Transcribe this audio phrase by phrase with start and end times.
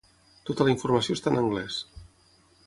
[0.49, 1.79] Tota la informació està en anglès.